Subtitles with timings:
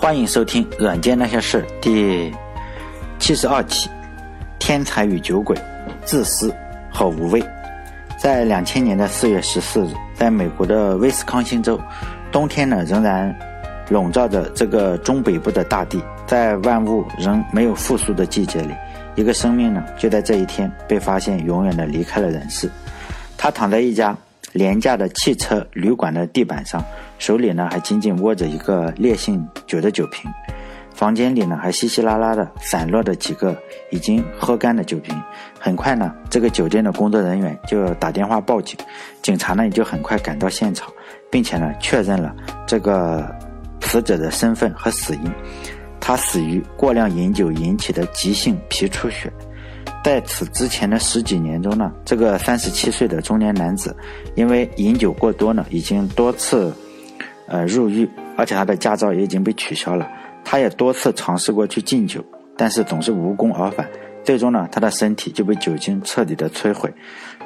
[0.00, 2.32] 欢迎收听《软件那些事》第
[3.18, 3.90] 七十二期：
[4.56, 5.56] 天才与酒鬼，
[6.04, 6.54] 自私
[6.88, 7.42] 和无畏。
[8.16, 11.78] 在两千年的四月十四日，在美国的威斯康星州，
[12.30, 13.36] 冬天呢仍然
[13.88, 16.00] 笼罩着这个中北部的大地。
[16.28, 18.74] 在万物仍没有复苏的季节里，
[19.16, 22.70] 一个生命呢就在这一天被发现，永远的离开了人世。
[23.36, 24.16] 他躺在一家
[24.52, 26.82] 廉价的汽车旅馆的地板上。
[27.18, 30.30] 手里呢还紧紧握着一个烈性酒的酒瓶，
[30.94, 33.56] 房间里呢还稀稀拉拉的散落着几个
[33.90, 35.14] 已经喝干的酒瓶。
[35.58, 38.78] 很快呢，这个酒店的工作人员就打电话报警，
[39.20, 40.88] 警察呢也就很快赶到现场，
[41.28, 42.34] 并且呢确认了
[42.66, 43.34] 这个
[43.80, 45.32] 死者的身份和死因，
[45.98, 49.32] 他死于过量饮酒引起的急性皮出血。
[50.04, 53.94] 在此之前的十几年中呢，这个三十七岁的中年男子
[54.34, 56.72] 因为饮酒过多呢，已经多次。
[57.50, 60.06] 呃，入狱，而且他的驾照也已经被取消了。
[60.44, 62.22] 他也多次尝试过去禁酒，
[62.58, 63.88] 但是总是无功而返。
[64.22, 66.92] 最终呢，他的身体就被酒精彻底的摧毁，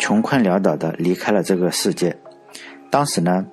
[0.00, 2.12] 穷困潦倒的离开了这个世界。
[2.90, 3.46] 当时呢，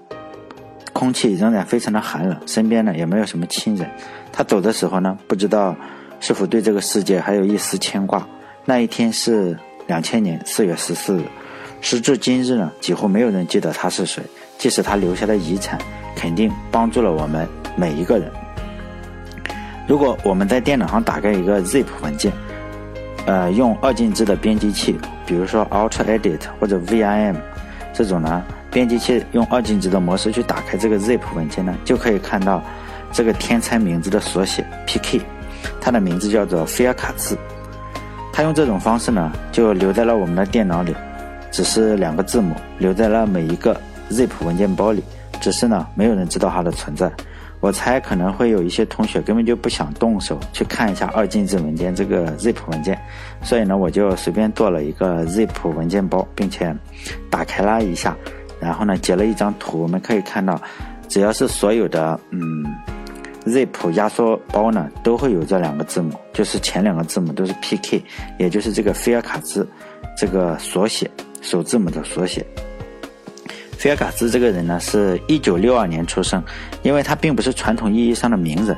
[0.92, 3.88] 空气仍然非常的寒冷，身边呢也没有什么亲人。
[4.34, 5.76] 他走的时候呢，不知道
[6.20, 8.28] 是否对这个世界还有一丝牵挂。
[8.66, 9.58] 那一天是
[9.88, 11.24] 两千年四月十四日，
[11.82, 14.22] 时至今日呢，几乎没有人记得他是谁，
[14.58, 15.80] 即使他留下的遗产。
[16.16, 18.30] 肯定帮助了我们每一个人。
[19.88, 22.30] 如果我们在电脑上打开一个 zip 文件，
[23.26, 27.38] 呃，用二进制的编辑器，比如说 Ultra Edit 或者 Vim
[27.94, 32.62] 这种呢，编辑器用二进制的模式去打开这个 zip 文件呢，就可以看到
[33.14, 35.22] 这个天才名字的缩写 PK，
[35.80, 37.38] 它的名字叫做菲尔卡兹。
[38.40, 40.96] 他用这种方式呢，就留在了我们的电脑里，
[41.52, 43.78] 只是两个字母，留在了每一个
[44.10, 45.04] zip 文件包里。
[45.42, 47.12] 只是呢，没有人知道它的存在。
[47.60, 52.98] 我猜可能会有一些同学根本就不想动手去看一下二进制文件这个 zip 文件，
[53.42, 56.74] 所以呢，我就随便做了一个 zip 文件包，并且
[57.30, 58.16] 打开了一下，
[58.62, 59.82] 然后呢，截了一张图。
[59.82, 60.58] 我们可以看到，
[61.10, 62.40] 只要是所有的嗯
[63.46, 68.04] zip 压缩包呢，都会有这两个字母，就是前两个字母都是 PK，
[68.38, 69.68] 也就是这个菲尔卡兹
[70.18, 71.10] 这个缩写
[71.42, 72.46] 首字母的缩写。
[73.78, 76.44] 菲尔卡兹这个人呢，是一九六二年出生，
[76.84, 78.76] 因为他并不是传统意义上的名人，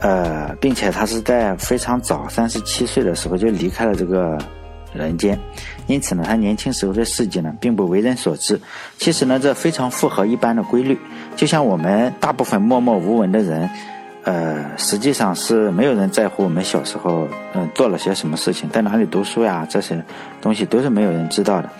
[0.00, 4.38] 呃，并且他是在非常早，三十七岁的时候就离开了这个
[4.94, 5.38] 人间，
[5.88, 8.60] 因此呢，他年轻时候的事迹呢，并不为人所知。
[8.98, 10.96] 其实呢，这非常符合一般的规律，
[11.34, 13.68] 就像我们大部分默默无闻的人，
[14.24, 20.00] 呃，实际上是没有人在乎我们小时候，嗯，做了些什么事情，在哪里读书呀，这些
[20.42, 21.70] 东西都是没有人知道的。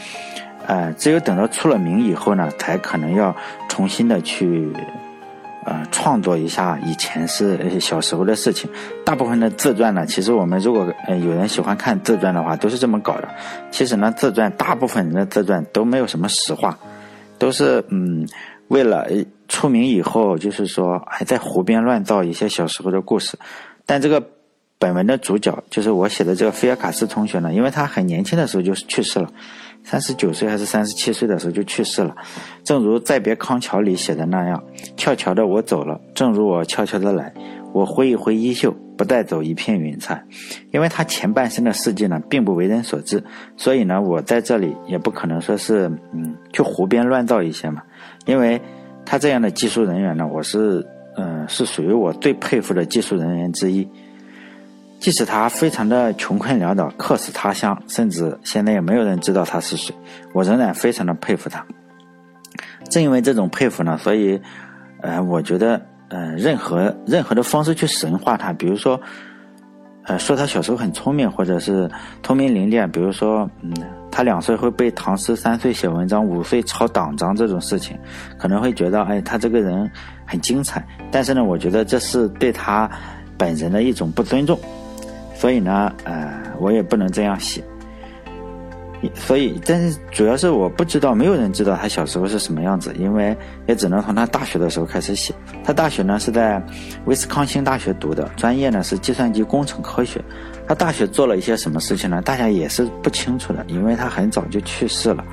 [0.67, 3.35] 呃，只有等到出了名以后呢，才可能要
[3.69, 4.73] 重新的去，
[5.69, 8.71] 呃，创作一下以前是小时候的事情。
[9.05, 13.29] 大部分的自传呢，其实我们如果呃有人喜欢看自传的话，都是这么搞的。
[13.71, 16.79] 其实呢，自传大部分人的自传都没有什么实话，
[17.39, 18.27] 都是嗯，
[18.69, 19.07] 为了
[19.47, 23.39] 出名以后，就是说还在胡编乱造一些小时候的故事。
[23.85, 24.23] 但这个
[24.79, 29.29] 本文的主角就是我写的这个菲尔卡斯同学呢，因为他很年轻的时候就去世了。
[29.91, 32.15] 三十九岁还是三十七岁的时候就去世了，
[32.63, 34.63] 正如《再别康桥》里写的那样
[34.99, 37.33] ：“悄悄的我走了，正如我悄悄的来。
[37.73, 40.23] 我挥一挥衣袖，不带走一片云彩。”
[40.73, 43.25] 因为他前半生的事迹呢，并不为人所知，
[43.57, 47.81] 所以呢，我在这里也不可能说是嗯，去胡编乱造一些嘛。
[48.27, 48.61] 因为
[49.07, 53.89] 他这样的技术人员呢，我是嗯，是属于我最佩服的技术人员之一。
[54.99, 59.95] 即使他非常的穷困潦倒，客死他乡，甚至现在也没有人知道他是谁，
[60.33, 61.65] 我仍然非常的佩服他。
[62.91, 64.41] 正因为这种佩服呢，所以，
[65.03, 69.01] 呃，我觉得，呃，任何任何的方式去神化他，比如说，
[70.05, 71.89] 呃，说他小时候很聪明，或者是
[72.23, 73.73] 聪明伶俐，比如说，嗯，
[74.11, 77.97] 他两岁会背唐诗，三岁写文章，五岁抄党章这种事情，
[78.39, 79.89] 可能会觉得，哎，他这个人
[80.27, 80.85] 很精彩。
[81.13, 82.91] 但是呢，我觉得这是对他
[83.37, 84.59] 本人的一种不尊重。
[85.39, 87.63] 所以呢，呃，我也不能这样写。
[89.15, 93.37] 所以，但是主要是我不知道，没有人知道他小时候是什么样子，因为
[93.69, 95.33] 也只能从他大学的时候开始写。
[95.63, 96.61] 他大学呢是在
[97.05, 100.21] 威斯康星大学读的，专业呢是计算机工程科学。
[100.67, 102.21] 他大学做了一些什么事情呢？
[102.21, 105.25] 大家也是不清楚的，因为他很早就去世了。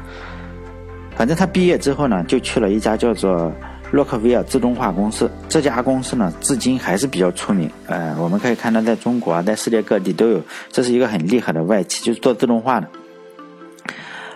[1.16, 3.52] 反正他毕业之后呢，就去了一家叫做。
[3.96, 7.72] 洛克威尔自动化公司这家公司呢，至今还是比较出名。
[7.88, 12.88] 呃，我们可以看到，在中国啊，在世界各地都有，这是一个很厉害的外企，就是做自动化的，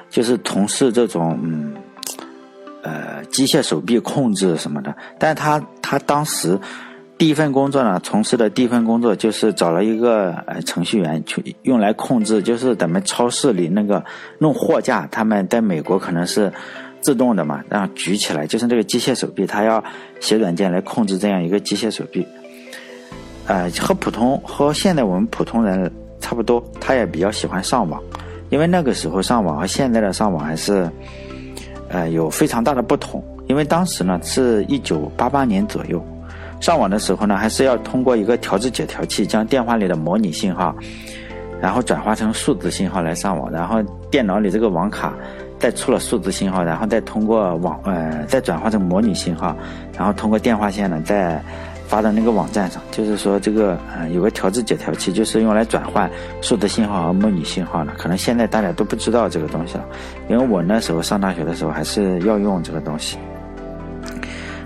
[0.09, 1.73] 就是从事这种嗯，
[2.83, 4.95] 呃，机械手臂控制什么的。
[5.19, 6.57] 但他他当时
[7.17, 14.01] 第一份工作呢，从事的第一份工作就是找了一个呃程序员去用来控制，就是咱们超市里那个
[14.37, 16.49] 弄货架，他们在美国可能是
[17.01, 19.83] 自动的嘛，然后举起来就是这个机械手臂，他要
[20.19, 22.25] 写软件来控制这样一个机械手臂。
[23.47, 27.99] 呃，和普通和现在我们普通人差不多，他也比较喜欢上网，
[28.49, 30.89] 因为那个时候上网和现在的上网还是
[31.87, 35.99] 呃有非常大的不同，因为当时呢是一九八八年左右。
[36.61, 40.75] 上网的时候呢，还是要通过一个调制解调器将电话里的模拟信号，
[41.61, 43.81] 然后转化成数字信号来上网，然后
[44.11, 45.13] 电脑里这个网卡
[45.59, 49.55] 再出了数字信号，然后再通过网呃再转化成模拟信号，
[49.97, 51.39] 然后通过电话线呢再
[51.87, 52.81] 发到那个网站上。
[52.89, 56.09] 就是说这个呃有个调制解调器，就是用来转换
[56.41, 57.91] 数字信号和模拟信号的。
[57.97, 59.85] 可能现在大家都不知道这个东西了，
[60.29, 63.17] 因为我那时候上大学的时候还是要用这个东西，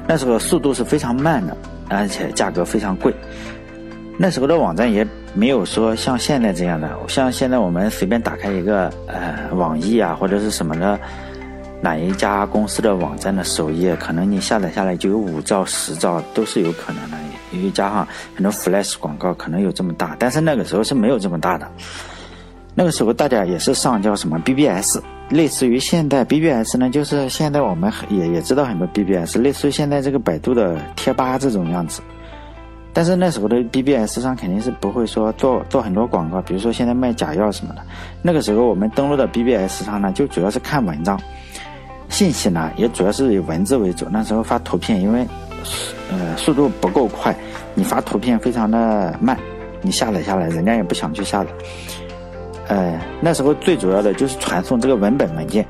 [0.07, 1.57] 那时候速度是非常慢的。
[1.89, 3.13] 而且价格非常贵，
[4.17, 10.99] 那时候的网站也没有说像现在这样的，像现在我们随便打开一个呃网易啊或者是什么的
[11.81, 17.17] 哪一家公司的网站的首页，可能你下载下来就有五兆十兆都是有可能的，
[17.51, 21.67] 因为加上很多 flash 广告可能有这么大，但是那个时候是没有这么大的。
[22.75, 32.01] 那个时候大家也是上叫什么 BBS，类似于现在 BBS 呢，就是现在我们也也知道很多 BBS，类似于现在这个百度的贴吧这种样子。
[32.93, 37.81] 但是那时候的 BBS 上肯定是不会说做做很多广告，比如说现在卖假药什么的。
[38.21, 41.19] 那个时候我们登录的 BBS 上呢，就主要是看文章，
[42.07, 44.05] 信息呢也主要是以文字为主。
[44.11, 45.25] 那时候发图片，因为
[46.11, 47.35] 呃速度不够快，
[47.73, 49.35] 你发图片非常的慢，
[49.81, 51.49] 你下载下来人家也不想去下载。
[52.67, 55.65] 呃，那时候最主要的就是传送这个文本文件，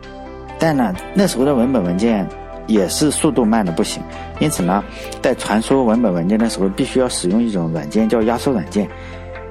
[0.60, 2.28] 但呢，那时候的文本文件
[2.68, 4.02] 也是速度慢的不行，
[4.40, 4.84] 因此呢，
[5.22, 8.88] 在传输文本文件的时候，必须要使用一种软件叫压缩软件，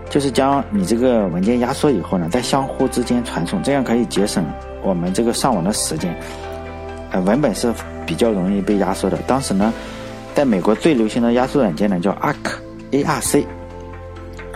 [0.08, 4.44] 就是将你这个文件压缩以后呢，在相互之间传送，这样可以节省
[4.82, 6.14] 我们这个上网的时间。
[7.10, 7.72] 呃，文本是
[8.06, 9.16] 比较容易被压缩的。
[9.26, 9.72] 当时呢，
[10.34, 13.46] 在美国最流行的压缩软件呢叫 ARC，A R C，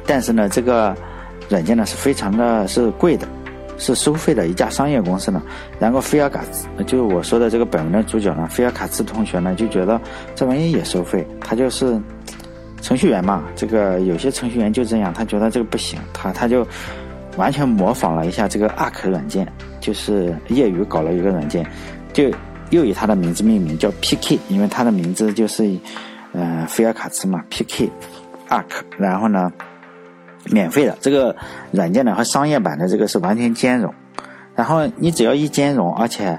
[0.06, 0.97] 但是呢，这个。
[1.49, 3.25] 软件呢是非常的是贵的，
[3.78, 5.43] 是收费的一家商业公司呢。
[5.78, 10.00] 然后菲尔卡兹，就是我说的这个本文的主角呢，菲尔卡兹同学呢就觉得
[10.34, 12.00] 这玩意也收费，他就是
[12.81, 13.44] 程序员嘛。
[13.55, 16.67] 这个有些程序员就这样，他觉得这个不行，他他就
[17.37, 19.46] 完全模仿了一下这个 ARC 软件，
[19.81, 21.67] 就是业余搞了一个软件，
[22.12, 22.31] 就
[22.70, 25.64] 又以他的名字命名叫 PK，因为他的名字就是
[26.32, 27.90] 嗯菲尔卡兹嘛，PK
[28.49, 28.64] ARC，
[28.96, 29.52] 然后呢。
[30.51, 31.35] 免费的这个
[31.71, 33.93] 软件呢和商业版的这个是完全兼容，
[34.55, 36.39] 然后你只要一兼容，而且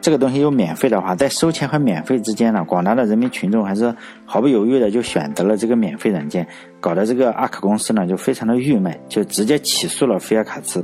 [0.00, 3.94] 这个东西又免费的话，在收钱和免费之间呢，广大的人民群众还是
[4.24, 6.46] 毫不犹豫的就选择了这个免费软件，
[6.80, 10.82] 搞得这个阿克公司呢就非常的郁闷，就直接起诉了菲尔卡兹，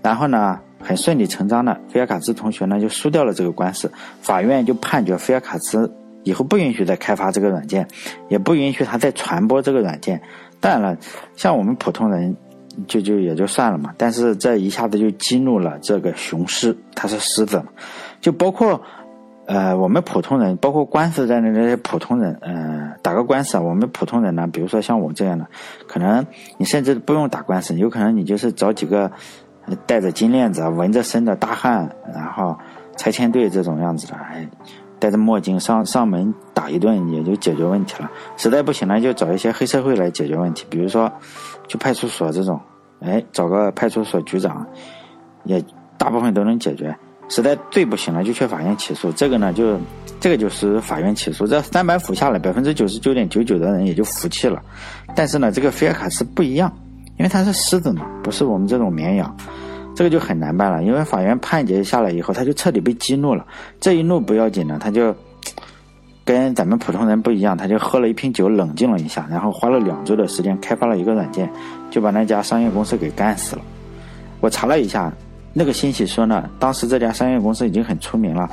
[0.00, 3.90] 然后呢很顺理成章的，菲尔卡兹同学呢就输掉了这个官司，
[4.20, 5.92] 法院就判决菲尔卡兹
[6.26, 7.86] 以后不允许再开发这个软件，
[8.28, 10.20] 也不允许他再传播这个软件。
[10.58, 10.98] 当然了，
[11.36, 12.36] 像我们普通人，
[12.88, 13.94] 就就也就算了嘛。
[13.96, 17.66] 但是这一下子就激怒了这个雄狮，他是狮子嘛。
[18.20, 18.82] 就包括，
[19.46, 25.46] 呃，我们普通人，包括官司在内那些普通人，呃，打个官司啊，我们普通人呢，比如说像我这样的，
[25.86, 26.26] 可能
[26.58, 29.08] 你甚至不用打官司，有可能你就是找几个
[29.86, 32.58] 戴着金链子、纹着身的大汉，然后
[32.96, 34.48] 拆迁队这种样子的，哎。
[34.98, 41.10] 戴着墨镜上上门打一顿也就解决问题了，实在不行呢，就找一些黑社会来解决问题，比如说
[41.68, 42.60] 去派出所这种，
[43.00, 44.66] 哎，找个派出所局长，
[45.44, 45.62] 也
[45.98, 46.96] 大部分都能解决。
[47.28, 49.10] 实在最不行了，就去法院起诉。
[49.12, 49.76] 这个呢，就
[50.20, 54.62] 这个就是法院起诉，这三板斧下来，百分之九十九点九九的人也就服气了。
[55.14, 56.72] 但是呢，这个菲尔卡斯不一样，
[57.18, 59.36] 因为他是狮子嘛，不是我们这种绵羊。
[59.96, 63.46] 这个就很难办了，因为法院判决下来以后，他就彻底被激怒了。
[63.80, 65.16] 这一怒不要紧呢，他就
[66.22, 71.50] 跟咱们普通人不一样，他就喝了一瓶酒，冷静了一下，然后花了两周的时间开发了一个软件，
[71.90, 73.62] 就把那家商业公司给干死了。
[74.40, 75.10] 我查了一下，
[75.54, 78.46] 那个信息说呢，当时这家商业公司已经很出名了，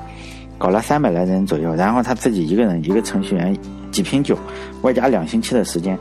[0.57, 3.53] 搞了三百来人左右，然后他自己一个人一个程序员，
[3.91, 4.38] 几瓶酒，
[4.81, 6.00] 外加两星期的时间，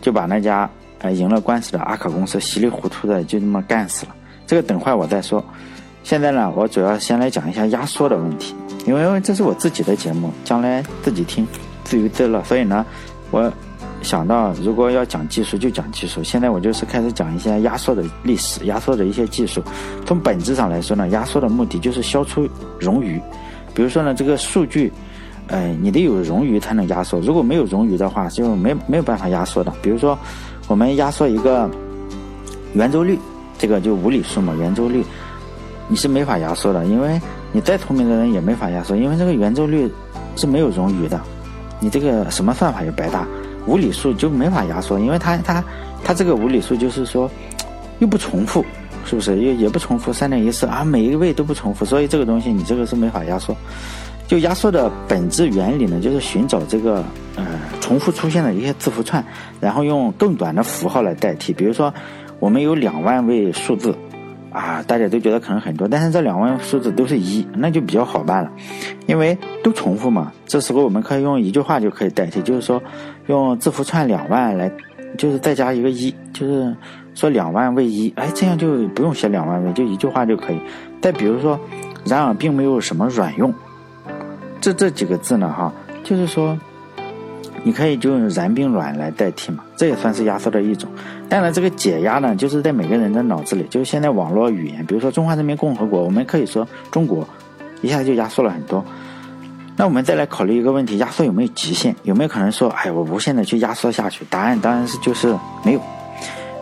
[0.00, 0.70] 就把那家
[1.00, 4.14] 呃赢了官司的阿卡公司稀里糊涂的就这么干死了。
[4.48, 5.44] 这个等会我再说，
[6.02, 8.54] 现在呢，我主要先来讲一下压缩的问题，
[8.86, 11.46] 因为这是我自己的节目，将来自己听，
[11.84, 12.42] 自娱自乐。
[12.44, 12.84] 所以呢，
[13.30, 13.52] 我
[14.00, 19.62] 想到如果要讲技术就讲技术，现在我就是开始讲一些压缩的历史、压缩的一些技术。
[20.06, 22.48] 从本质上来说呢，压缩的目的就是消除
[22.80, 23.20] 冗余。
[23.74, 24.90] 比如说呢，这个数据，
[25.48, 29.70] 呃，你得有冗余才能压缩，如果没有冗余的话，就没没有办法压缩的。
[29.82, 30.18] 比如说，
[30.68, 31.70] 我们压缩一个
[32.72, 33.18] 圆周率，
[33.58, 35.04] 这个就无理数嘛，圆周率
[35.88, 37.20] 你是没法压缩的，因为
[37.52, 39.90] 你再聪明的人也没法压缩，因为这个圆周率
[40.36, 41.20] 是没有冗余的，
[41.80, 43.26] 你这个什么算法也白搭。
[43.66, 45.62] 无理数就没法压缩，因为它它
[46.02, 47.30] 它这个无理数就是说
[47.98, 48.64] 又不重复，
[49.04, 49.36] 是不是？
[49.38, 53.54] 也也不重复，三点一四啊，每一个位都不重复，所以这个东西你这个是没法压缩。
[54.26, 57.04] 就压缩的本质原理呢，就是寻找这个
[57.36, 57.44] 呃
[57.80, 59.22] 重复出现的一些字符串，
[59.60, 61.52] 然后用更短的符号来代替。
[61.52, 61.92] 比如说，
[62.40, 63.94] 我们有两万位数字，
[64.50, 68.50] 啊，大家都觉得可能很多，但是这两万数字都是一，那就比较好办了，
[69.06, 70.32] 因为都重复嘛。
[70.46, 72.82] 这时候我们可以用一句话就可以代替，就是说
[73.26, 74.70] 用字符串两万来，
[75.16, 76.74] 就是再加一个一，就是
[77.14, 80.60] 说两万位一，哎，这样就不用写两万位，就一句话就可以。
[81.00, 81.58] 再比如说，
[82.04, 83.52] 然而并没有什么卵用。
[84.60, 86.58] 这这几个字呢，哈，就是说，
[87.64, 90.88] 你可以就用然并卵来代替嘛，这也算是压缩的一种。
[91.28, 97.26] 当然，这个解压呢，就是在每个人的脑子里，就是现在网络语言，比如说中华人民共和国，我们可以说中国，
[97.82, 98.84] 一下就压缩了很多。
[99.76, 101.94] 那我们再来考虑一个问题：压缩有没有极限？
[102.02, 104.24] 有没有可能说，哎，我无限的去压缩下去？
[104.28, 105.34] 答案当然是就是
[105.64, 105.80] 没有。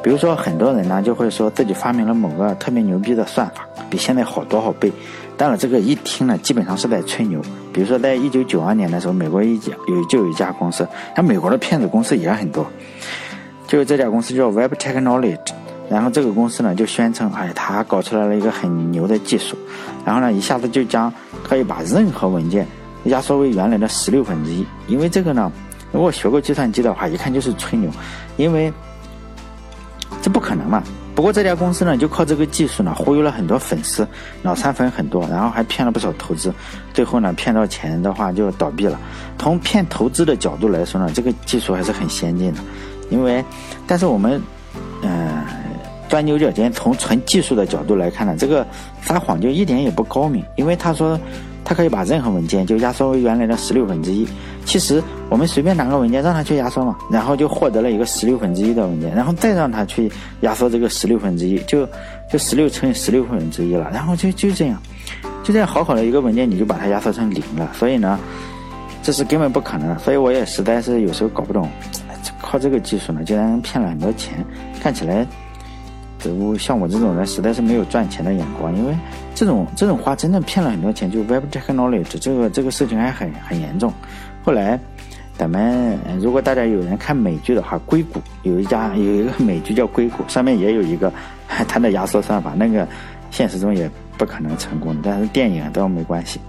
[0.03, 4.93] 比如说，很多人呢就会说自己发明了某个特别牛逼的算法，比现在好多少倍。
[5.37, 7.43] 当然，这个一听呢，基本上是在吹牛。
[7.73, 12.66] 比如说，在一九九二年的时候，美国一家有就有一家公司，那美国的骗子公司也很多。
[13.66, 15.37] 就这家公司叫 Web Technology，
[15.90, 19.59] 然后这个公司呢就宣称，哎，他搞出来了一个很牛的技术，
[20.07, 21.12] 然后呢一下子就将
[21.45, 22.66] 可以把任何文件
[23.05, 24.64] 压缩为原来的十六分之一。
[24.87, 25.52] 因为这个呢，
[25.93, 27.90] 如果学过计算机的话，一看就是吹牛，
[28.38, 28.73] 因为
[30.23, 30.83] 这不可能嘛。
[31.16, 34.06] 不过这家公司呢，就靠这个技术呢，忽悠了很多粉丝，
[34.42, 36.52] 脑残粉很多，然后还骗了不少投资，
[36.92, 39.00] 最后呢，骗到钱的话就倒闭了。
[39.38, 42.61] 从骗投资的角度来说呢，这个技术还是很先进的，
[43.08, 43.42] 因为，
[43.87, 44.40] 但是我们，
[45.00, 45.42] 嗯，
[46.06, 48.66] 钻牛角尖，从纯技术的角度来看呢，这个
[49.00, 51.18] 撒谎就一点也不高明，因为他说。
[51.68, 54.25] 它可以把任何文件就压缩为原来的十六分之一。
[54.64, 60.11] 其实我们随便拿个文件让它去压缩嘛，然后就获得了一个十六分之一的文件，然后再让它去
[60.42, 61.85] 压缩这个十六分之一，就
[62.30, 63.90] 就十六乘以十六分之一了。
[63.92, 64.80] 然后就就这样，
[65.42, 67.68] 就这样好好的一个文件，你就把它压缩成零了。
[67.75, 68.16] 所以呢，
[69.02, 69.99] 这是根本不可能。
[69.99, 71.68] 所以我也实在是有时候搞不懂，
[72.40, 74.44] 靠这个技术呢，竟然骗了很多钱，
[74.80, 75.26] 看起来。
[76.35, 78.95] 我像我这种人实在是没有赚钱的眼光，因为
[79.35, 81.11] 这种这种花真的骗了很多钱。
[81.11, 83.92] 就 Web Technology 这个这个事情还很很严重。
[84.45, 84.78] 后来，
[85.37, 91.12] 咱们如果大家有人看美剧的话，硅谷有一家有一个美剧叫硅谷，上面也有一个
[91.68, 92.87] 它的压缩算法，那个
[93.30, 96.40] 现实中也不可能成功，但是电影都没关系。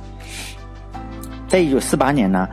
[1.48, 2.48] 在一九四八年呢，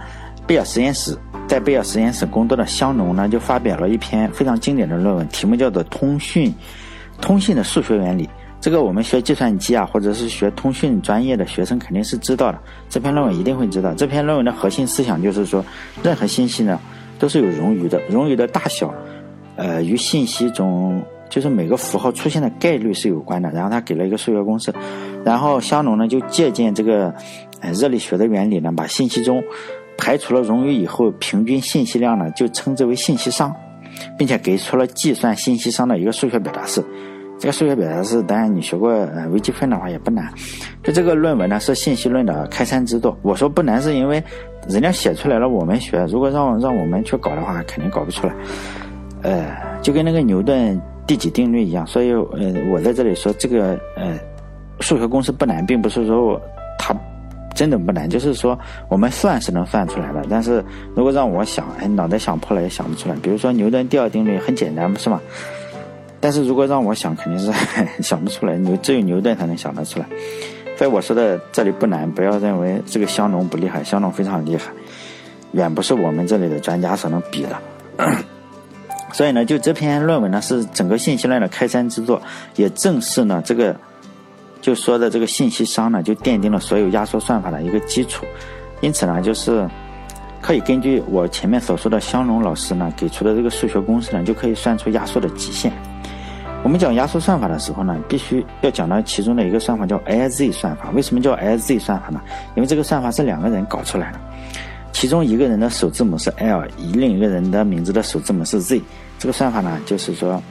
[0.47, 1.16] 贝尔实验室
[1.47, 6.50] 在贝尔实验室工作的香农呢，就发表了一篇非常经典的论文，题目叫做《通讯》。
[7.25, 8.28] 通信的数学原理，
[8.61, 12.59] 这个我们学计算机啊，或者是学通讯专业的学生肯定是知道的。
[12.90, 13.95] 这篇论文一定会知道。
[13.95, 15.64] 这篇论文的核心思想就是说，
[16.02, 16.78] 任何信息呢
[17.19, 18.93] 都是有冗余的，冗余的大小，
[19.57, 23.50] 呃，与信息中就是每个符号出现的概率是有关的。
[23.52, 24.71] 然后他给了一个数学公式，
[25.25, 27.14] 然后香农呢就借鉴这个
[27.73, 29.43] 热力学的原理呢，把信息中
[29.97, 33.50] 排除了冗余以后平均信息量呢就称之为信息熵。
[34.19, 36.85] 并且给出了计算信息熵的一个数学表达式。
[37.38, 40.33] 这个数学表达式，当然你学过呃微积分的话也不难。
[40.83, 43.17] 就这个论文呢是信息论的开山之作。
[43.23, 44.23] 我说不难是因为
[44.69, 46.05] 人家写出来了，我们学。
[46.07, 48.35] 如果让让我们去搞的话，肯定搞不出来。
[49.23, 49.47] 呃，
[49.83, 51.87] 就跟那个牛顿第几定律一样。
[51.87, 54.19] 所以呃，我在这里说这个呃
[54.81, 56.41] 数学公式不难，并不是说我
[56.79, 56.95] 它。
[57.55, 60.61] 真的不难，就是说我们算是能算出来的，但是
[60.97, 63.14] 如果让我想，哎，脑袋想破了也想不出来。
[63.23, 65.21] 比如说牛顿第二定律很简单，不是吗？
[66.25, 67.52] 但是如果让我想，肯定是
[68.02, 70.07] 想不出来，牛只有牛顿才能想得出来。
[70.75, 74.73] 所以我说的这里不难，不要认为这个香农不厉害，香农非常厉害，
[75.52, 77.59] 远不是我们这里的专家所能比的。
[79.12, 82.23] 所以呢，就这篇论文呢是整个信息论的开山之作，
[82.57, 83.76] 也正是呢这个。
[84.62, 88.25] 就说的这个信息熵呢，就奠定了所有压缩算法的一个基础，
[88.81, 89.69] 因此呢，就是
[90.40, 95.71] 可以根据我前面所说的香农老师呢给出的这个数学公式呢，就可以算出压缩的极限。
[96.64, 100.90] 我们讲压缩算法的时候呢，必须要讲到其中的一个算法叫 LZ 算法。
[100.92, 102.18] 为什么叫 LZ 算法呢？
[102.56, 104.18] 因为这个算法是两个人搞出来的，
[104.90, 108.80] 其中一个人的首字母是 L，另一个人的名字的首字母是 Z。
[109.18, 110.42] 这个算法呢，就是说，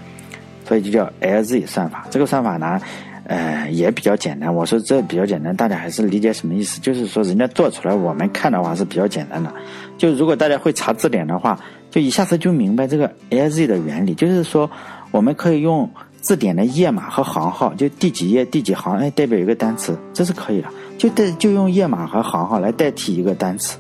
[0.67, 2.05] 所以就叫 LZ 算法。
[2.11, 2.79] 这个算法呢。
[3.25, 4.53] 呃，也比较简单。
[4.53, 6.81] 我说这比较简单，大家还是理解什么意思？
[6.81, 9.49] 就是说人家做出来，我们看的话是比较简单的。
[9.97, 11.57] 就如果大家会查字典的话，
[11.89, 14.13] 就一下子就明白这个 AZ 的原理。
[14.13, 14.69] 就是说，
[15.13, 15.87] 我们可以用
[16.19, 20.67] 字典的页码和行号，就第几页第几行，哎，代表一个单词，这是可以的。
[20.97, 23.77] 就代就用页码和行号来代替一个单词。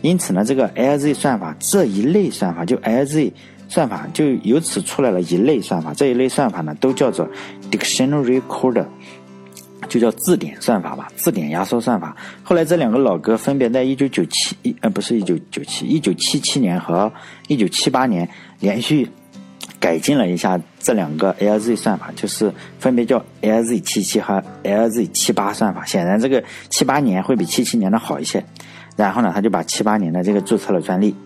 [0.00, 3.32] 因此呢，这个 LZ 算法这一类算法，就 LZ。
[3.72, 7.24] 算法就由此出来了一类算法，这一类算法呢都叫做
[7.70, 8.84] dictionary code，
[9.88, 12.16] 就叫字典算法吧，字典压缩算法。
[12.42, 17.12] 后来这两个老哥分别在一九九七一呃不是一九九七一九七七年和
[17.46, 19.08] 一九七八年连续
[19.80, 25.84] 改进了一下这两个 LZ 算法，就是分别叫 LZ 七七和 LZ 七八算法。
[25.84, 28.44] 显然这个七八年会比七七年的好一些。
[28.96, 31.16] 然后呢，他就把七八年的这个注册了专利。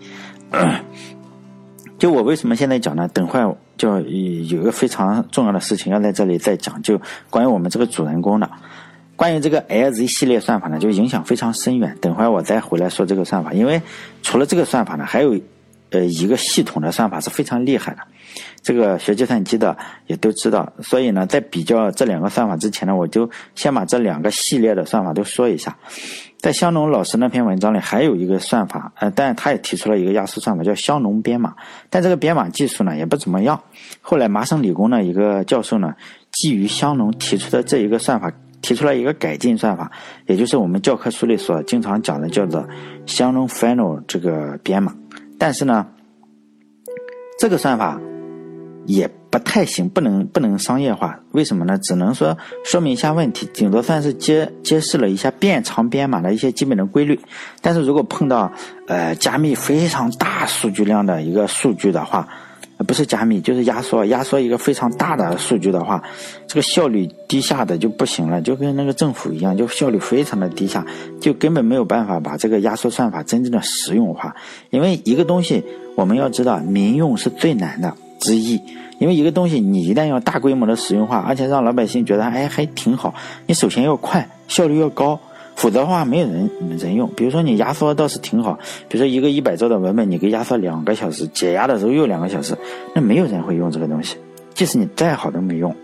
[1.99, 3.07] 就我为什么现在讲呢？
[3.09, 3.39] 等会
[3.77, 8.49] 就有一个非常重要的事情要在这里再讲，就关于我们这个主人公的，
[9.17, 11.97] 关于这个 LZ 系列算法呢，就影响非常深远。
[11.99, 13.81] 等会儿我再回来说这个算法，因为
[14.21, 15.37] 除了这个算法呢，还有
[15.95, 17.99] 呃一个系统的算法是非常厉害的，
[18.61, 20.71] 这个学计算机的也都知道。
[20.81, 25.75] 所以呢，在比较这两个算法之前呢，我就先把这两个系列的算法都说一下。
[26.37, 31.55] 在香农老师那篇文章里，还有一个算法，呃，但他也提出了一个压缩算法，叫香农编码。
[31.89, 33.59] 但这个编码技术呢，也不怎么样。
[34.01, 35.95] 后来麻省理工的一个教授呢，
[36.31, 39.91] 基于香农提出的这一个算法，提出了一个改进算法，
[40.27, 42.67] 也就是我们教科书里所经常讲的叫做
[43.07, 44.93] 香农 final 这个编码。
[45.37, 45.85] 但是呢，
[47.39, 47.99] 这个算法
[48.85, 49.09] 也。
[49.27, 51.77] 不太行，不能不能商业化，为什么呢？
[51.79, 57.19] 只能说说明一下问题，顶多算是揭揭示了一下变长编码的一些基本的规律。
[57.61, 58.49] 但是如果碰到
[58.87, 62.25] 呃加密非常大数据量的一个数据的话，
[62.79, 66.03] 不是加密就是压缩，压缩一个非常大的数据的话，
[66.45, 70.85] 这个效率低下的就不行了，就跟那个政府一样，就效率非常的低下，
[71.21, 74.35] 就根本没有办法把这个压缩算法真正的实用化。
[74.71, 75.63] 因为一个东西
[75.95, 78.59] 我们要知道，民用是最难的之一。
[78.97, 83.13] 因为一个东西，你一旦要大规模的使用化，而且让老百姓觉得哎还挺好，
[83.45, 85.19] 你首先要快，效率要高，
[85.55, 87.09] 否则的话没有人人用。
[87.15, 92.57] 比如说你压缩倒是挺好，比如说一个一百兆的文本，你给压缩两个小时，解压的时候又两个小时，
[92.93, 94.17] 那没有人会用这个东西，
[94.53, 95.75] 即使你再好都没用。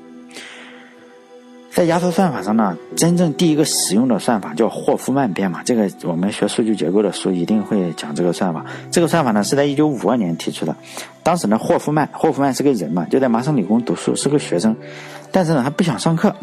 [1.73, 5.63] 在压缩算法上呢，真正第一个使用的算法叫霍夫曼编码。
[5.63, 8.65] 这个我们学数据结构的书一定会讲这个算法。
[8.91, 10.75] 这个算法呢是在一九五二年提出的。
[11.23, 14.75] 当时呢，霍夫曼，霍夫曼是个人嘛，就在麻省理工读书，是个学生。
[15.31, 16.35] 但是呢，他不想上课，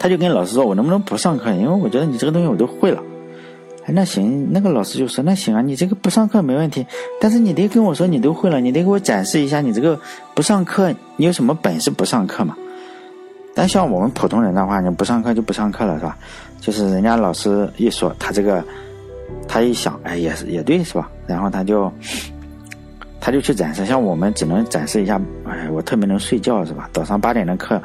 [0.00, 1.52] 他就跟老师说：“我能不能不上课？
[1.52, 3.00] 因为我觉得你这个东西我都会了。”
[3.84, 6.86] 哎，那行，那个老师就说：“那行啊，你这个不上课没问题，
[7.20, 10.00] 但是你得跟我说你都会了，你得给我展示一下你这个
[10.34, 12.56] 不上课你有什么本事不上课嘛。”
[13.54, 16.16] 但像我们普通人的话，你不上课就不上课了，是吧？
[16.60, 18.64] 就是人家老师一说，他这个，
[19.46, 21.10] 他一想，哎，也是也对，是吧？
[21.26, 21.92] 然后他就，
[23.20, 23.84] 他就去展示。
[23.84, 26.88] 像我们只能展示一下，哎，我特别能睡觉，是吧？
[26.92, 27.82] 早上八点的课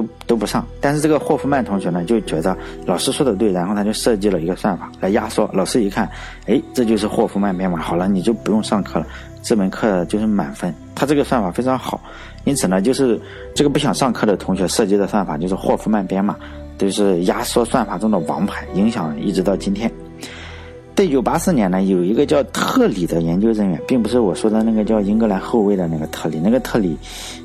[0.00, 0.64] 都都不上。
[0.80, 2.56] 但是这个霍夫曼同学呢，就觉得
[2.86, 5.48] 老师说的对，然后他就设计了一个算法来压缩。
[5.52, 6.08] 老师一看，
[6.46, 9.06] 哎，这就是霍夫曼编码，好了，你就不用上课了，
[9.42, 10.72] 这门课就是满分。
[10.94, 12.00] 他这个算法非常好。
[12.44, 13.20] 因此呢，就是
[13.54, 16.36] 这个不想上课的同学设计的算法，就是霍夫曼编码，
[16.78, 19.90] 都是压缩算法中的王牌，影响一直到今天。
[20.98, 26.98] 在一九八四年呢，有一个叫特里的研究人员，并不是我说的那个叫英格兰后卫的那个特里，那个特里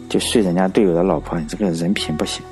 [0.09, 2.43] 就睡人家队友的老婆，你这个人品不行。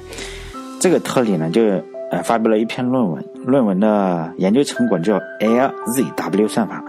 [0.79, 1.63] 这个特里呢，就
[2.11, 6.85] 呃发表了一篇论文，论文的研究成果叫 LZW 算法。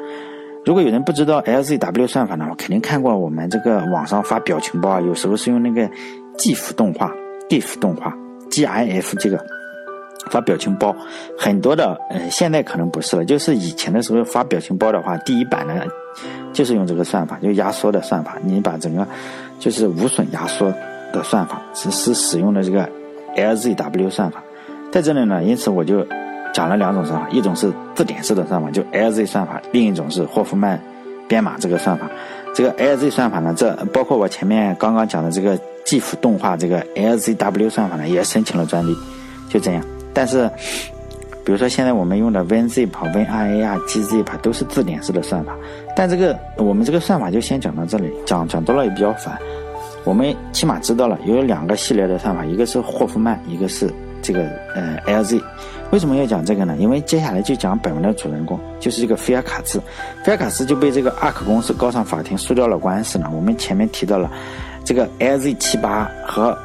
[0.66, 5.88] 如果有人不知道 LZW 算法呢，我肯定看过我们这个网上发表情包啊，有时候是用那个
[6.37, 7.11] GIF 动画
[7.48, 8.14] ，GIF 动画
[8.51, 9.42] ，GIF 这个
[10.31, 10.95] 发表情包，
[11.39, 15.75] 很多的，呃，现在可能不是了，就是以前的时候发表情包的话，第一版呢
[16.53, 19.07] 就是用这个算法，就压缩的算法，你把整个
[19.59, 20.73] 就是无损压缩
[21.13, 22.89] 的算法，是是使用的这个
[23.37, 24.43] LZW 算法，
[24.91, 26.07] 在这里呢，因此我就。
[26.55, 30.79] 讲了两种算法，一种是字典式的算法，就 LZ 算法；另一种是霍夫曼
[31.27, 32.07] 编码这个算法。
[32.55, 38.95] 这个 LZ 算法呢，这包括我前面刚刚讲的这个 GIF 动画这个 LZW 算法呢，也申请了专利。
[39.49, 40.51] 就这样，但是
[41.44, 45.57] 比如说现在我们用的 WinZip、WinRA 啊、gzip 都是字典式的算法，
[45.96, 49.37] 但这个我们这个算法就先讲到这里，讲讲多了也比较烦。
[50.05, 53.88] 我们起码知道了有两个系列的算法，一个是霍夫曼，一个是
[54.20, 54.42] 这个
[54.75, 55.40] 呃 LZ。
[55.90, 56.75] 为什么要讲这个呢？
[56.79, 59.79] 因为接下来就讲本文的主人公，就是这个菲尔卡兹。
[60.25, 63.29] 菲尔卡兹就被这个阿克公司告上法庭，输掉了官司呢。
[63.31, 64.31] 我们前面提到了，
[64.85, 66.57] 这个 LZ 七八和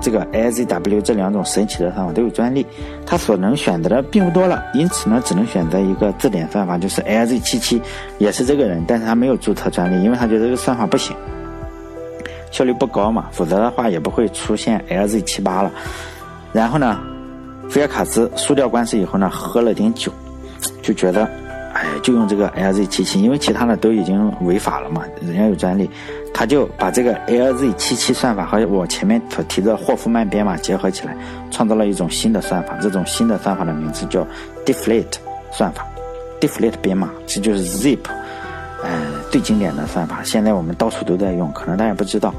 [0.00, 2.66] 这个 LZW 这两种神奇的算法都有专利，
[3.06, 7.80] 它所能选择的并不多了，因此呢，只能选择一个字典算法，就是 LZ77，
[8.18, 11.16] 也是这个人，但是他没有注册专利，因为他觉得这个算法不行，
[12.50, 15.70] 效率不高嘛，否则的话也不会出现 LZ78 了。
[16.52, 16.98] 然后呢，
[17.70, 20.12] 菲尔卡兹输掉官司以后呢，喝了点酒，
[20.82, 21.28] 就觉得。
[21.74, 25.90] 哎，就用这个 LZ77，因为其他的都已经违法了嘛，人家有专利，
[26.34, 31.16] 他就把这个 LZ77 算法和我前面所提的霍夫曼编码结合起来，
[31.52, 32.76] 创造了一种新的算法。
[32.82, 34.26] 这种新的算法的名字叫
[34.66, 35.14] Deflate
[35.52, 35.86] 算法
[36.40, 38.00] ，Deflate 编码，这就是 Zip，
[38.82, 38.90] 呃，
[39.30, 40.24] 最经典的算法。
[40.24, 42.34] 现在我们到处都在用，可能大家不知道，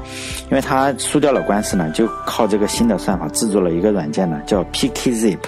[0.50, 5.38] 因为他输掉了官司呢，就靠这个新的算法制作了一个软件呢，叫 PKZip，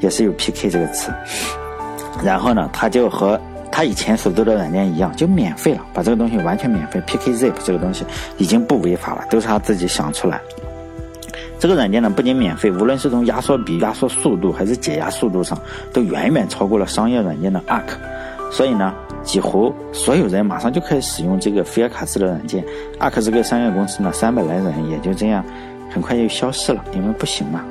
[0.00, 1.12] 也是有 PK 这个词。
[2.22, 3.40] 然后呢，他就和
[3.72, 7.00] 他以前所做的软件一样，就免费了，把这个东西完全免费。
[7.06, 8.04] PKZip 这个东西
[8.36, 10.40] 已经不违法了，都是他自己想出来。
[11.58, 15.58] 这个软件呢，不仅免费，无论是从压缩比、压缩速度还是解压速度上，
[15.92, 17.84] 都远远超过了商业软件的 Arc。
[18.50, 22.64] 所以呢，几乎所有人马上就可以使用这个菲尔卡斯的软件。
[22.98, 25.44] Arc 这个商业公司呢，三百来人也就这样，
[25.90, 27.62] 很快就消失了，因为不行嘛。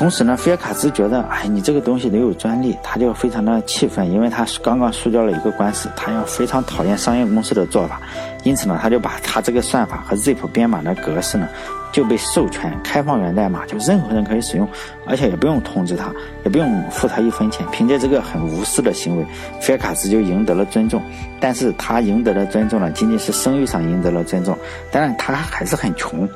[0.00, 8.00] 同时呢，菲尔卡斯觉得，哎，你这个东西得有专利，他就非常的气愤，因为他刚刚输掉了一个官司，他要非常讨厌商业公司的做法，
[8.42, 11.48] 因此呢，他就把他这个算法和 Zip 编码的格式呢。
[11.92, 14.68] 就被授权开放源代码，就任何人可以使用，
[15.08, 16.08] 而且也不用通知他，
[16.44, 17.66] 也不用付他一分钱。
[17.72, 19.26] 凭借这个很无私的行为，
[19.60, 21.02] 菲尔卡斯就赢得了尊重。
[21.40, 24.56] 但是他赢得的尊重呢，仅仅是声誉上赢得了尊重。
[24.92, 26.28] 当然，他还是很穷。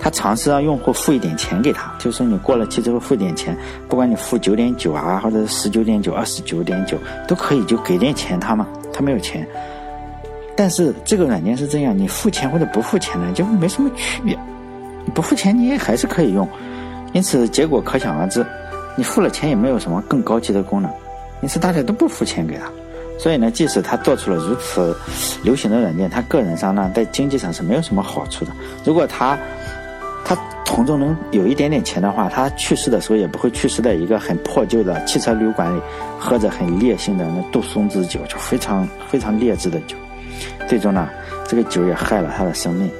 [0.00, 3.56] 他尝试让用户付一点钱给他，就说你过了期之后付点钱，
[3.88, 8.66] 不管你付九点九啊，或者是十九点九、二十九点九都可以，就给点钱他嘛。
[8.92, 9.46] 他没有钱。
[10.56, 14.36] 但是这个软件是这样，你付钱或者不付钱呢，就没什么区别。
[15.04, 16.48] 你不付钱你也还是可以用，
[17.12, 18.44] 因此结果可想而知。
[18.96, 20.90] 你付了钱也没有什么更高级的功能，
[21.42, 22.64] 因此大家都不付钱给他。
[23.18, 24.96] 所以呢，即使他做出了如此
[25.42, 28.52] 流行的软件，他个人上呢，在经济上是没有什么好处的。
[28.84, 29.38] 如果他
[30.24, 35.80] 他从中能有一点点钱的话，他去世的时候也不会去世在一个很破旧的汽车旅馆里，
[36.18, 39.96] 喝着很烈性的那杜松子酒，就非常非常劣质的酒。
[40.68, 41.08] 最终呢，
[41.46, 42.90] 这个酒也害了他的生命。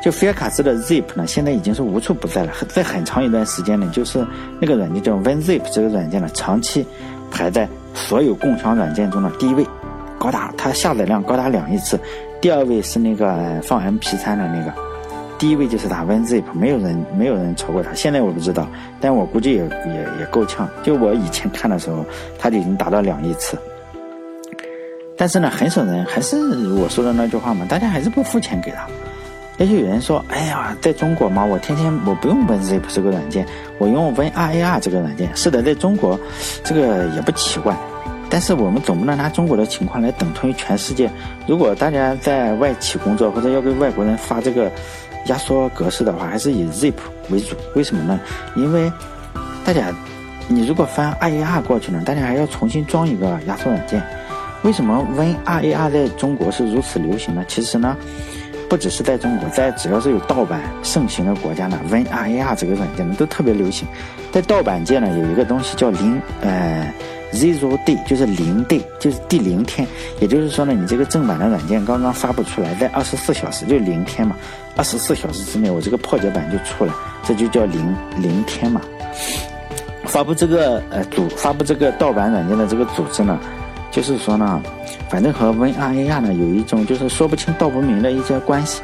[0.00, 2.52] 就菲尔卡斯的 Zip 呢，现在已经是无处不在了。
[2.68, 4.24] 在很长一段时间里，就是
[4.60, 6.86] 那个软件叫 WinZip 这个软件呢，长期
[7.32, 9.66] 排在所有共享软件中的第一位，
[10.16, 11.98] 高达它下载量高达两亿次。
[12.40, 14.72] 第二位是那个放 MP3 的那个，
[15.36, 17.92] 第一位就是它 WinZip，没有人没有人超过它。
[17.92, 18.68] 现在我不知道，
[19.00, 20.68] 但我估计也也也够呛。
[20.84, 22.06] 就我以前看的时候，
[22.38, 23.58] 它就已经达到两亿次。
[25.18, 26.36] 但是呢，很少人还是
[26.68, 28.86] 我说的那句话嘛，大家还是不付钱给他。
[29.58, 33.44] 也就有人说：“哎呀，在中国嘛，我天天我不用 WinZip 这个软件，
[33.78, 35.28] 我用 WinRAR 这个软件。
[35.34, 36.16] 是的，在中国，
[36.62, 37.76] 这个也不奇怪。
[38.30, 41.10] 但是我们总不能拿中国的情况来等同于全世界。
[41.48, 44.70] 如果大家在外企工作或者要给外国人发这个
[45.26, 46.94] 压缩格式的话，还是以 Zip
[47.30, 47.56] 为主。
[47.74, 48.20] 为什么呢？
[48.54, 48.92] 因为
[49.64, 49.92] 大家，
[50.46, 54.00] 你如果翻 RAR 过去呢，大家还要重新装一个压缩软件。
[54.62, 57.44] 为什么 WinRAR 在中国是如此流行呢？
[57.48, 57.96] 其实呢。”
[58.68, 63.88] 不只是在中国，在只要是有盗版盛行的国家呢，WinRAR 这个软件呢都特别流行。
[64.30, 66.92] 在盗版界呢，有一个东西叫零呃
[67.32, 69.88] zero day，就是零 day，就是第零天。
[70.20, 74.36] 也就是说呢，你这个正版的软件刚刚发布出来，在二十四小时就零天嘛，
[74.76, 76.92] 二十四小时之内我这个破解版就出来，
[77.24, 78.82] 这就叫零零天嘛。
[80.04, 83.40] 发布这个呃组发布这个盗版软件的这个组织呢，
[83.98, 84.62] 就是说呢。
[85.10, 88.82] 反正和 WinRAR 呢有一种就是说不清道不明的一些关系，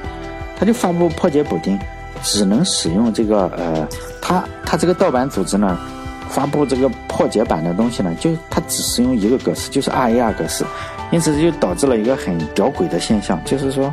[0.59, 1.79] 他就发布破解补丁，
[2.23, 3.87] 只能使用这个呃，
[4.23, 5.79] 他他这个盗版组织呢
[6.31, 10.65] 发布这个破解版的东西呢，就他只使用一个格式，就是 RAR 格式，
[11.11, 13.93] 因此就导致了一个很屌诡的现象，就是说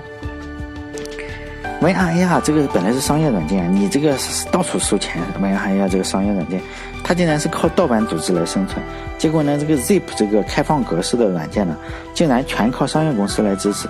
[1.81, 4.15] WinRAR 这个本来是商业软件，你这个
[4.51, 6.61] 到处收钱，WinRAR 这个商业软件。
[7.03, 8.79] 它竟然是靠盗版组织来生存，
[9.17, 11.75] 结果呢，这个 Zip 这个开放格式的软件呢，
[12.13, 13.89] 竟然全靠商业公司来支持。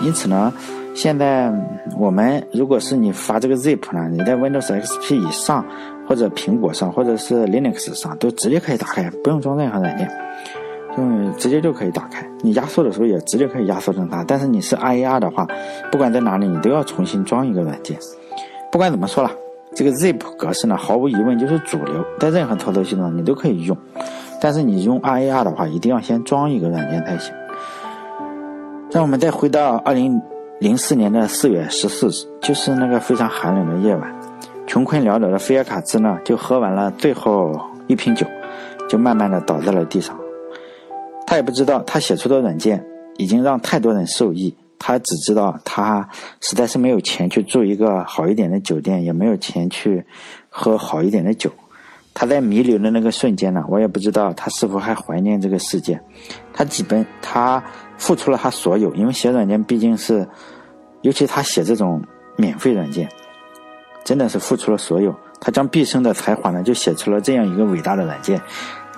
[0.00, 0.52] 因此呢，
[0.94, 1.52] 现在
[1.98, 5.66] 我们如果是你发这个 Zip 呢，你在 Windows XP 以上，
[6.08, 10.08] 或者苹果上，或者是 Linux 上，都直接可以打开，不用装任何软件，
[10.96, 12.26] 就直接就可以打开。
[12.40, 14.24] 你压缩的时候也直接可以压缩成它。
[14.24, 15.46] 但是你是 RAR 的话，
[15.90, 17.98] 不管在哪里，你都要重新装一个软件。
[18.70, 19.30] 不管怎么说了。
[19.74, 23.74] 这个 Zip 格式呢，毫无疑问就是主流，在任何操作系统你都可以用。
[24.38, 27.32] 但是你用 RAR 的话，一定要先装一个软件才行。
[28.90, 30.20] 让我们再回到二零
[30.60, 34.14] 零四年的四月十四日，就是那个非常寒冷的夜晚，
[34.66, 38.26] 穷困潦倒的菲尔卡兹呢，就喝完了最后一瓶酒，
[38.90, 40.14] 就慢慢的倒在了地上。
[41.26, 42.84] 他也不知道，他写出的软件
[43.16, 44.54] 已经让太多人受益。
[44.84, 46.08] 他只知道，他
[46.40, 50.04] 实在是没有钱去住一个好一点的酒店，也没有钱去
[50.48, 51.52] 喝好一点的酒。
[52.12, 56.00] 他在弥留的那个瞬间呢，我也不知道他是否还怀念这个世界。
[56.52, 57.62] 他基本他
[57.96, 60.28] 付出了他所有，因为写软件毕竟是，
[61.02, 62.02] 尤其他写这种
[62.36, 63.08] 免费软件，
[64.02, 65.14] 真的是付出了所有。
[65.40, 68.40] 他将毕生的才华呢，就写出了这样一个伟大的软件。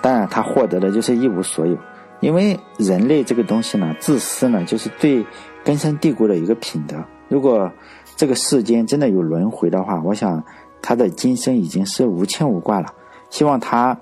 [0.01, 1.77] 当然，他获得的就是一无所有。
[2.21, 5.25] 因为人类这个东西呢，自私呢，就是最
[5.63, 7.03] 根深蒂固的一个品德。
[7.27, 7.71] 如果
[8.15, 10.43] 这个世间真的有轮回的话，我想
[10.81, 12.87] 他的今生已经是无牵无挂了。
[13.29, 13.97] 希望他，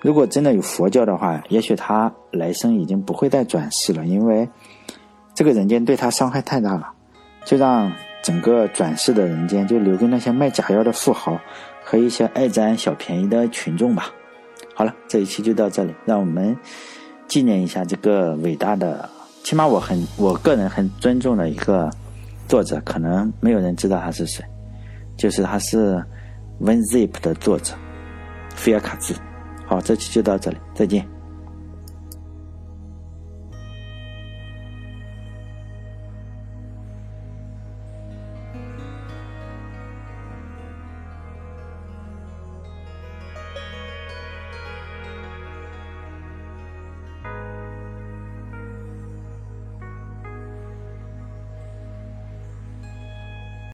[0.00, 4.48] 如果真的有佛教的话，也许他来生已经不会再转世了，因为
[5.34, 6.92] 这个人间对他伤害太大了。
[7.44, 7.92] 就让
[8.24, 11.38] 整个转世的人间就留给那些卖假药的富豪
[11.84, 14.10] 和一些爱占小便宜的群众吧。
[14.74, 16.56] 好了，这一期就到这里，让我们。
[17.28, 19.08] 纪念一下这个伟大的，
[19.42, 21.90] 起码我很我个人很尊重的一个
[22.48, 24.44] 作者，可能没有人知道他是谁，
[25.16, 26.02] 就是他是
[26.60, 27.74] WinZip 的作者
[28.54, 29.14] 菲尔卡兹。
[29.66, 31.15] 好，这期就到这里，再见。